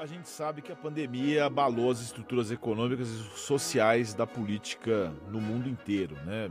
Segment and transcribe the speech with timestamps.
[0.00, 5.42] A gente sabe que a pandemia abalou as estruturas econômicas e sociais da política no
[5.42, 6.50] mundo inteiro, né?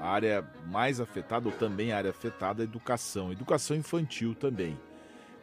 [0.00, 3.30] A área mais afetada, ou também a área afetada, é a educação.
[3.30, 4.80] Educação infantil também.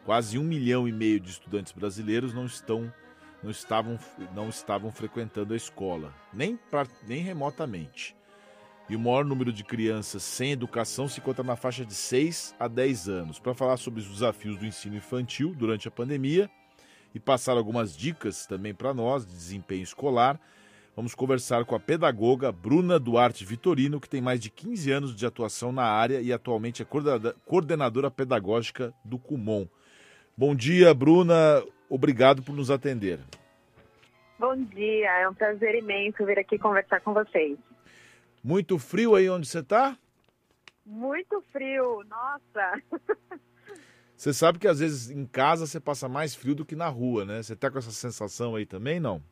[0.04, 2.92] Quase um milhão e meio de estudantes brasileiros não estão
[3.44, 3.96] não estavam,
[4.34, 8.16] não estavam frequentando a escola, nem, pra, nem remotamente.
[8.88, 12.66] E o maior número de crianças sem educação se encontra na faixa de 6 a
[12.66, 13.38] 10 anos.
[13.38, 16.50] Para falar sobre os desafios do ensino infantil durante a pandemia
[17.14, 20.40] e passar algumas dicas também para nós de desempenho escolar,
[20.94, 25.26] vamos conversar com a pedagoga Bruna Duarte Vitorino, que tem mais de 15 anos de
[25.26, 26.86] atuação na área e atualmente é
[27.44, 29.66] coordenadora pedagógica do CUMON.
[30.36, 31.62] Bom dia, Bruna.
[31.88, 33.18] Obrigado por nos atender.
[34.38, 37.58] Bom dia, é um prazer imenso vir aqui conversar com vocês.
[38.42, 39.98] Muito frio aí onde você está?
[40.86, 42.82] Muito frio, nossa.
[44.20, 47.24] Você sabe que às vezes em casa você passa mais frio do que na rua,
[47.24, 47.42] né?
[47.42, 49.22] Você tá com essa sensação aí também, não?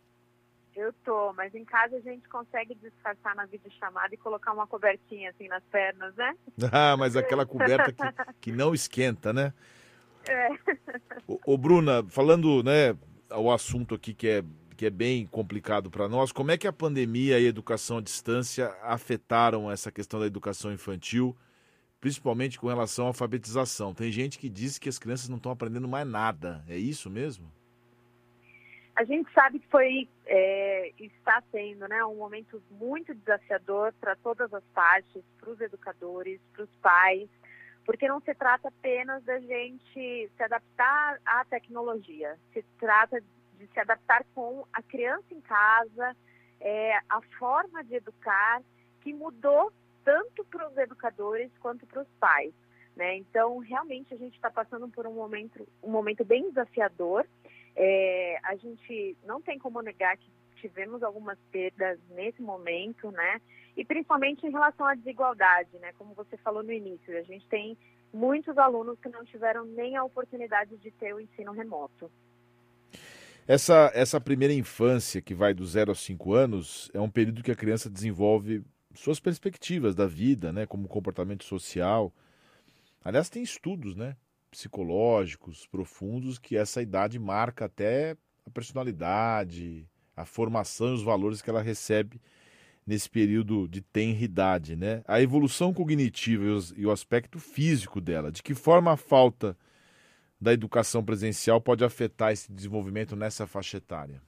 [0.74, 5.28] Eu tô, mas em casa a gente consegue disfarçar na videochamada e colocar uma cobertinha
[5.28, 6.34] assim nas pernas, né?
[6.72, 9.53] Ah, mas aquela coberta que, que não esquenta, né?
[10.27, 10.48] É.
[11.27, 12.97] Ô, ô, Bruna, falando, né,
[13.30, 14.45] o assunto aqui que é
[14.77, 16.33] que é bem complicado para nós.
[16.33, 20.73] Como é que a pandemia e a educação à distância afetaram essa questão da educação
[20.73, 21.36] infantil,
[22.01, 23.95] principalmente com relação à alfabetização?
[23.95, 26.65] Tem gente que diz que as crianças não estão aprendendo mais nada.
[26.69, 27.51] É isso mesmo?
[28.95, 34.53] A gente sabe que foi é, está sendo né, um momento muito desafiador para todas
[34.53, 37.29] as partes, para os educadores, para os pais,
[37.85, 43.23] porque não se trata apenas da gente se adaptar à tecnologia, se trata
[43.57, 46.17] de se adaptar com a criança em casa,
[46.61, 48.63] é, a forma de educar
[49.01, 49.73] que mudou
[50.09, 52.55] tanto para os educadores quanto para os pais.
[52.97, 53.19] Né?
[53.19, 57.27] Então, realmente, a gente está passando por um momento, um momento bem desafiador.
[57.77, 63.41] É, a gente não tem como negar que tivemos algumas perdas nesse momento, né?
[63.77, 65.92] E principalmente em relação à desigualdade, né?
[65.98, 67.77] Como você falou no início, a gente tem
[68.13, 72.11] muitos alunos que não tiveram nem a oportunidade de ter o ensino remoto.
[73.46, 77.52] Essa, essa primeira infância, que vai do zero aos cinco anos, é um período que
[77.52, 78.64] a criança desenvolve
[78.95, 82.13] suas perspectivas da vida, né, como comportamento social.
[83.05, 84.17] Aliás, tem estudos né,
[84.51, 88.17] psicológicos profundos que essa idade marca até
[88.47, 92.21] a personalidade, a formação e os valores que ela recebe
[92.87, 94.75] nesse período de tenridade.
[94.75, 95.03] Né?
[95.07, 96.45] A evolução cognitiva
[96.77, 98.33] e, o aspecto físico dela.
[98.33, 99.57] De que forma a falta
[100.41, 104.23] da educação presencial pode afetar esse desenvolvimento nessa faixa etária?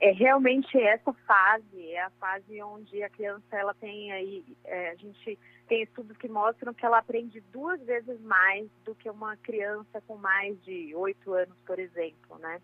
[0.00, 4.94] É realmente essa fase, é a fase onde a criança ela tem aí, é, a
[4.94, 5.38] gente
[5.68, 10.16] tem estudos que mostram que ela aprende duas vezes mais do que uma criança com
[10.16, 12.62] mais de oito anos, por exemplo, né?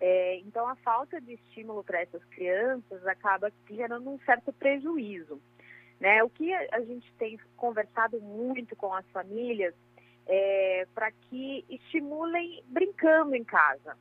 [0.00, 5.40] É, então a falta de estímulo para essas crianças acaba gerando um certo prejuízo,
[6.00, 6.24] né?
[6.24, 9.72] O que a gente tem conversado muito com as famílias
[10.26, 13.96] é, para que estimulem brincando em casa.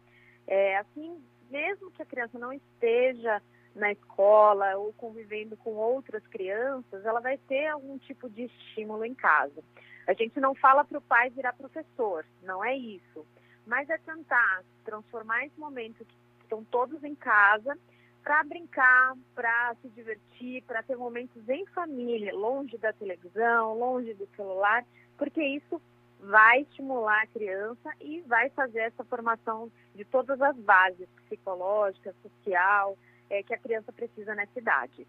[0.48, 3.42] É, assim, mesmo que a criança não esteja
[3.76, 9.14] na escola ou convivendo com outras crianças, ela vai ter algum tipo de estímulo em
[9.14, 9.64] casa.
[10.08, 13.26] A gente não fala para o pai virar professor, não é isso.
[13.66, 17.78] Mas é tentar transformar esse momento que estão todos em casa
[18.24, 24.28] para brincar, para se divertir, para ter momentos em família, longe da televisão, longe do
[24.36, 24.86] celular,
[25.18, 25.82] porque isso
[26.22, 32.98] vai estimular a criança e vai fazer essa formação de todas as bases psicológica, social,
[33.30, 35.08] é, que a criança precisa nessa idade.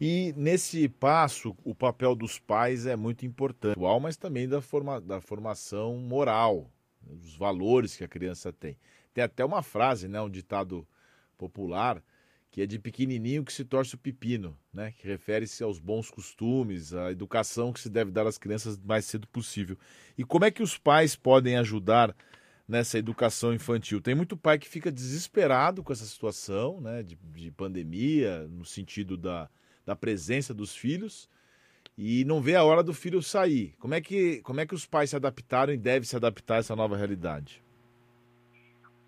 [0.00, 5.20] E nesse passo, o papel dos pais é muito importante, mas também da, forma, da
[5.20, 6.70] formação moral,
[7.06, 8.76] os valores que a criança tem.
[9.14, 10.86] Tem até uma frase, né, um ditado
[11.38, 12.02] popular,
[12.52, 14.92] que é de pequenininho que se torce o pepino, né?
[14.92, 19.06] Que refere-se aos bons costumes, à educação que se deve dar às crianças o mais
[19.06, 19.78] cedo possível.
[20.18, 22.14] E como é que os pais podem ajudar
[22.68, 24.02] nessa educação infantil?
[24.02, 27.02] Tem muito pai que fica desesperado com essa situação, né?
[27.02, 29.48] De, de pandemia, no sentido da,
[29.86, 31.30] da presença dos filhos
[31.96, 33.74] e não vê a hora do filho sair.
[33.78, 36.58] Como é que, como é que os pais se adaptaram e devem se adaptar a
[36.58, 37.64] essa nova realidade?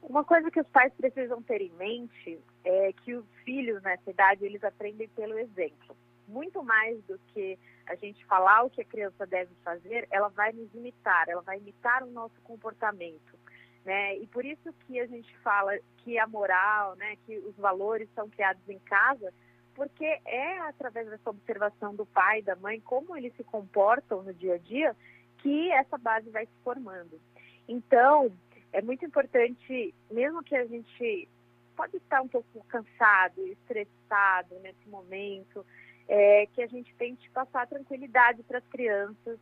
[0.02, 4.44] Uma coisa que os pais precisam ter em mente é que os filhos nessa idade
[4.44, 5.96] eles aprendem pelo exemplo.
[6.26, 10.52] Muito mais do que a gente falar o que a criança deve fazer, ela vai
[10.52, 13.38] nos imitar, ela vai imitar o nosso comportamento.
[13.84, 14.16] Né?
[14.16, 18.30] E por isso que a gente fala que a moral, né, que os valores são
[18.30, 19.32] criados em casa,
[19.74, 24.54] porque é através dessa observação do pai, da mãe, como eles se comportam no dia
[24.54, 24.96] a dia,
[25.38, 27.20] que essa base vai se formando.
[27.68, 28.32] Então,
[28.72, 31.28] é muito importante, mesmo que a gente
[31.76, 35.64] pode estar um pouco cansado, estressado nesse momento,
[36.08, 39.38] é, que a gente tente passar tranquilidade para as crianças,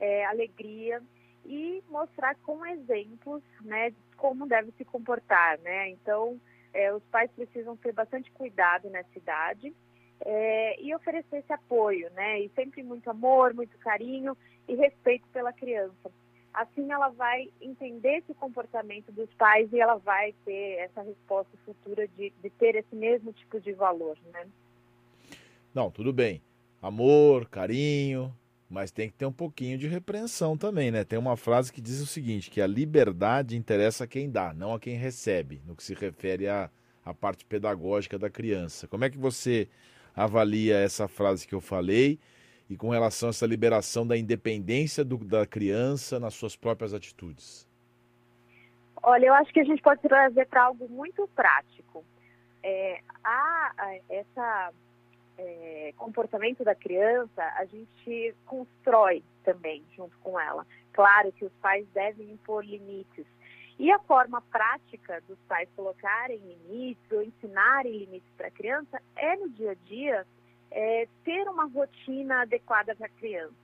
[0.00, 1.02] é, alegria
[1.44, 5.88] e mostrar com exemplos, né, como deve se comportar, né?
[5.90, 6.40] Então,
[6.74, 9.74] é, os pais precisam ter bastante cuidado nessa idade
[10.20, 12.40] é, e oferecer esse apoio, né?
[12.40, 14.36] E sempre muito amor, muito carinho
[14.66, 16.10] e respeito pela criança.
[16.58, 22.08] Assim, ela vai entender esse comportamento dos pais e ela vai ter essa resposta futura
[22.08, 24.44] de, de ter esse mesmo tipo de valor, né?
[25.72, 26.42] Não, tudo bem.
[26.82, 28.34] Amor, carinho,
[28.68, 31.04] mas tem que ter um pouquinho de repreensão também, né?
[31.04, 34.74] Tem uma frase que diz o seguinte, que a liberdade interessa a quem dá, não
[34.74, 36.68] a quem recebe, no que se refere à,
[37.04, 38.88] à parte pedagógica da criança.
[38.88, 39.68] Como é que você
[40.12, 42.18] avalia essa frase que eu falei
[42.68, 47.66] e com relação a essa liberação da independência do, da criança nas suas próprias atitudes?
[49.02, 52.04] Olha, eu acho que a gente pode trazer para algo muito prático.
[52.62, 53.72] É, a,
[54.08, 54.72] essa
[55.38, 60.66] é, comportamento da criança, a gente constrói também junto com ela.
[60.92, 63.24] Claro que os pais devem impor limites.
[63.78, 69.36] E a forma prática dos pais colocarem limites ou ensinarem limites para a criança é
[69.36, 70.26] no dia a dia
[70.70, 73.54] é, ter uma rotina adequada para a criança.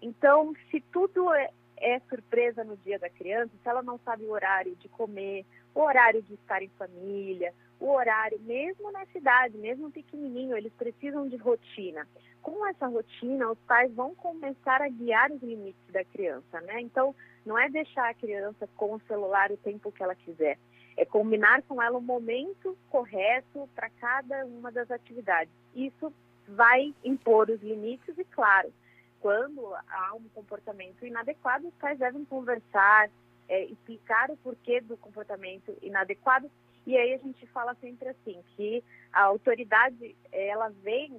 [0.00, 4.30] Então, se tudo é, é surpresa no dia da criança, se ela não sabe o
[4.30, 9.90] horário de comer, o horário de estar em família, o horário, mesmo na cidade, mesmo
[9.90, 12.06] pequenininho, eles precisam de rotina.
[12.40, 16.80] Com essa rotina, os pais vão começar a guiar os limites da criança, né?
[16.80, 17.14] Então,
[17.44, 20.58] não é deixar a criança com o celular o tempo que ela quiser,
[20.96, 25.52] é combinar com ela o momento correto para cada uma das atividades.
[25.74, 26.12] Isso
[26.48, 28.72] vai impor os limites e, claro,
[29.20, 33.08] quando há um comportamento inadequado, os pais devem conversar,
[33.48, 36.50] é, explicar o porquê do comportamento inadequado.
[36.86, 41.18] E aí a gente fala sempre assim, que a autoridade, ela vem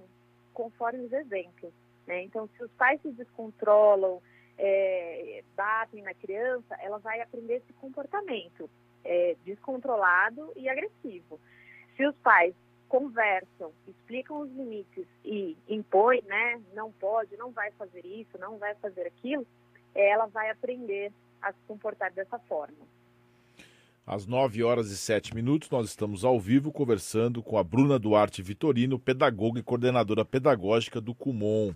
[0.53, 1.73] conforme os exemplos.
[2.05, 2.21] Né?
[2.23, 4.21] Então, se os pais se descontrolam,
[4.57, 8.69] é, batem na criança, ela vai aprender esse comportamento
[9.03, 11.39] é, descontrolado e agressivo.
[11.95, 12.53] Se os pais
[12.87, 18.75] conversam, explicam os limites e impõem, né, não pode, não vai fazer isso, não vai
[18.75, 19.45] fazer aquilo,
[19.93, 21.11] ela vai aprender
[21.41, 22.77] a se comportar dessa forma.
[24.05, 28.41] Às 9 horas e 7 minutos, nós estamos ao vivo conversando com a Bruna Duarte
[28.43, 31.73] Vitorino, pedagoga e coordenadora pedagógica do Cumon.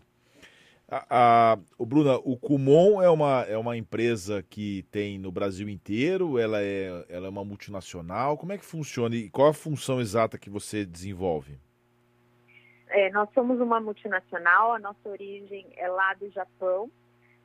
[0.92, 5.70] A, a, o Bruna, o Kumon é uma, é uma empresa que tem no Brasil
[5.70, 8.38] inteiro, ela é, ela é uma multinacional.
[8.38, 11.60] Como é que funciona e qual a função exata que você desenvolve?
[12.88, 16.90] É, nós somos uma multinacional, a nossa origem é lá do Japão.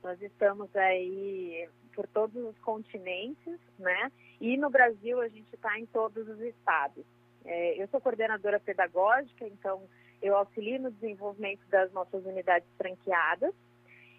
[0.03, 4.11] Nós estamos aí por todos os continentes, né?
[4.41, 7.05] E no Brasil a gente está em todos os estados.
[7.45, 9.83] É, eu sou coordenadora pedagógica, então
[10.21, 13.53] eu auxilio no desenvolvimento das nossas unidades franqueadas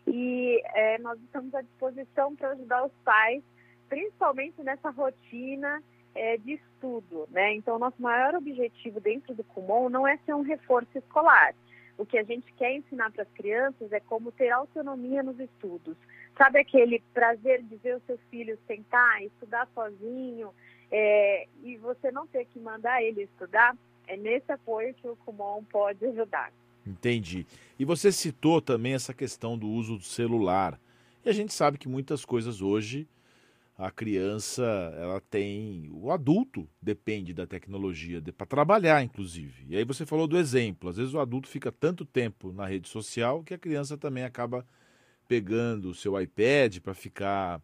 [0.07, 3.43] e é, nós estamos à disposição para ajudar os pais,
[3.89, 5.83] principalmente nessa rotina
[6.15, 7.55] é, de estudo, né?
[7.55, 11.55] Então, nosso maior objetivo dentro do Kumon não é ser um reforço escolar.
[11.99, 15.97] O que a gente quer ensinar para as crianças é como ter autonomia nos estudos.
[16.37, 20.53] Sabe aquele prazer de ver o seu filho sentar, estudar sozinho
[20.91, 23.77] é, e você não ter que mandar ele estudar?
[24.07, 26.53] É nesse apoio que o Kumon pode ajudar.
[26.87, 27.45] Entendi.
[27.79, 30.81] E você citou também essa questão do uso do celular.
[31.25, 33.09] E a gente sabe que muitas coisas hoje
[33.77, 34.63] a criança
[34.97, 40.39] ela tem o adulto depende da tecnologia para trabalhar inclusive e aí você falou do
[40.39, 44.25] exemplo às vezes o adulto fica tanto tempo na rede social que a criança também
[44.25, 44.67] acaba
[45.29, 47.61] pegando o seu iPad para ficar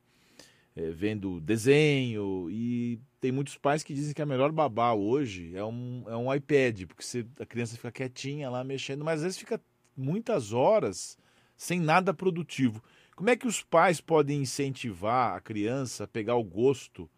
[0.76, 5.64] é, vendo desenho e tem muitos pais que dizem que a melhor babá hoje é
[5.64, 9.38] um, é um iPad, porque você, a criança fica quietinha lá mexendo, mas às vezes
[9.38, 9.60] fica
[9.96, 11.16] muitas horas
[11.56, 12.82] sem nada produtivo.
[13.14, 17.08] Como é que os pais podem incentivar a criança a pegar o gosto,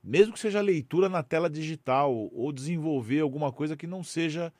[0.00, 4.52] mesmo que seja leitura na tela digital, ou desenvolver alguma coisa que não seja,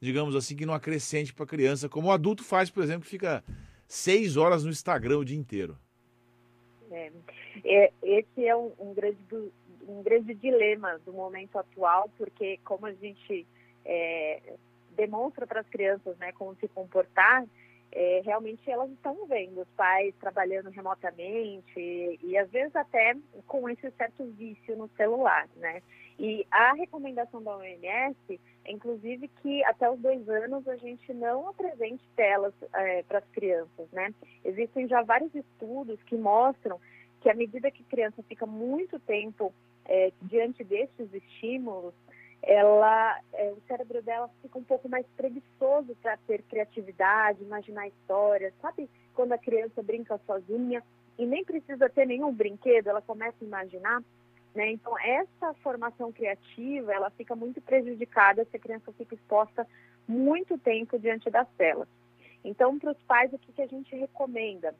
[0.00, 3.10] digamos assim, que não acrescente para a criança, como o adulto faz, por exemplo, que
[3.10, 3.44] fica
[3.86, 5.78] seis horas no Instagram o dia inteiro?
[6.90, 7.12] É,
[7.64, 9.16] é, esse é um, um, grande,
[9.88, 13.46] um grande dilema do momento atual, porque como a gente
[13.84, 14.40] é,
[14.90, 17.44] demonstra para as crianças né, como se comportar,
[17.92, 23.68] é, realmente elas estão vendo os pais trabalhando remotamente e, e, às vezes até com
[23.68, 25.80] esse certo vício no celular, né?
[26.18, 31.48] E a recomendação da OMS é, inclusive, que até os dois anos a gente não
[31.48, 34.12] apresente telas é, para as crianças, né?
[34.44, 36.80] Existem já vários estudos que mostram
[37.20, 39.52] que à medida que a criança fica muito tempo
[39.86, 41.94] é, diante desses estímulos,
[42.42, 48.52] ela, é, o cérebro dela fica um pouco mais preguiçoso para ter criatividade, imaginar histórias.
[48.60, 50.82] Sabe quando a criança brinca sozinha
[51.18, 54.02] e nem precisa ter nenhum brinquedo, ela começa a imaginar?
[54.54, 54.72] Né?
[54.72, 59.66] Então, essa formação criativa, ela fica muito prejudicada se a criança fica exposta
[60.06, 61.88] muito tempo diante das telas.
[62.44, 64.74] Então, para os pais, o que, que a gente recomenda?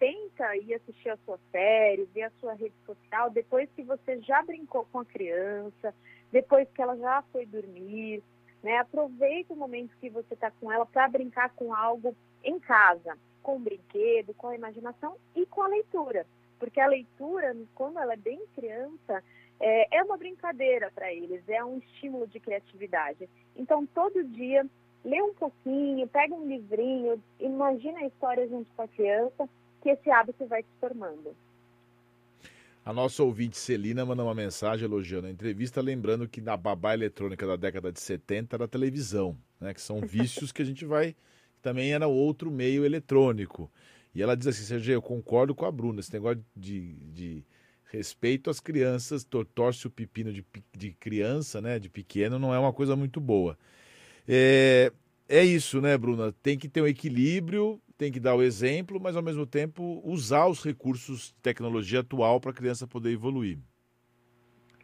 [0.00, 4.42] Tenta ir assistir a sua série, ver a sua rede social, depois que você já
[4.42, 5.94] brincou com a criança,
[6.32, 8.22] depois que ela já foi dormir,
[8.62, 8.78] né?
[8.78, 13.56] Aproveita o momento que você está com ela para brincar com algo em casa, com
[13.56, 16.26] o brinquedo, com a imaginação e com a leitura.
[16.58, 19.22] Porque a leitura, quando ela é bem criança,
[19.60, 23.28] é, é uma brincadeira para eles, é um estímulo de criatividade.
[23.54, 24.66] Então, todo dia,
[25.04, 29.48] lê um pouquinho, pega um livrinho, imagina a história junto com a criança,
[29.80, 31.34] que esse hábito vai se formando.
[32.84, 37.46] A nossa ouvinte Celina manda uma mensagem elogiando a entrevista, lembrando que na babá eletrônica
[37.46, 39.74] da década de 70 era a televisão, né?
[39.74, 41.14] Que são vícios que a gente vai.
[41.60, 43.70] Também era outro meio eletrônico.
[44.14, 47.44] E ela diz assim: Sergio, eu concordo com a Bruna, esse negócio de, de
[47.84, 50.44] respeito às crianças, torce o pepino de,
[50.74, 51.78] de criança, né?
[51.78, 53.58] De pequeno, não é uma coisa muito boa.
[54.26, 54.90] É,
[55.38, 56.32] é isso, né, Bruna?
[56.42, 60.46] Tem que ter um equilíbrio tem que dar o exemplo, mas ao mesmo tempo usar
[60.46, 63.58] os recursos de tecnologia atual para a criança poder evoluir.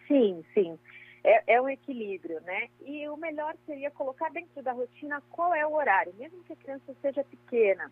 [0.06, 0.78] Sim, sim.
[1.24, 2.68] É, é, um equilíbrio, né?
[2.84, 6.56] E o melhor seria colocar dentro da rotina qual é o horário, mesmo que a
[6.56, 7.90] criança seja pequena.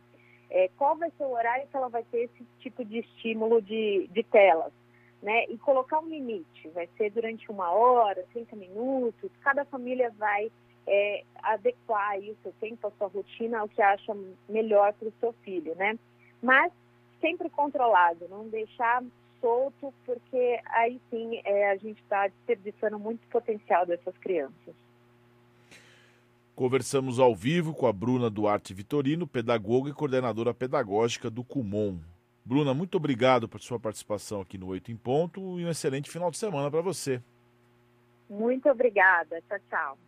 [0.50, 4.06] É, qual vai ser o horário que ela vai ter esse tipo de estímulo de,
[4.12, 4.74] de telas,
[5.22, 5.46] né?
[5.46, 6.68] E colocar um limite.
[6.74, 9.30] Vai ser durante uma hora, 30 minutos.
[9.40, 10.52] Cada família vai
[10.86, 14.14] é, adequar o seu tempo, a sua rotina ao que acha
[14.48, 15.98] melhor para o seu filho, né?
[16.42, 16.72] Mas
[17.20, 19.02] sempre controlado, não deixar
[19.40, 24.74] solto, porque aí sim é, a gente está desperdiçando muito potencial dessas crianças.
[26.54, 31.98] Conversamos ao vivo com a Bruna Duarte Vitorino, pedagoga e coordenadora pedagógica do CUMON.
[32.44, 36.30] Bruna, muito obrigado por sua participação aqui no Oito em Ponto e um excelente final
[36.30, 37.20] de semana para você.
[38.28, 39.42] Muito obrigada.
[39.48, 39.98] Tchau, tchau.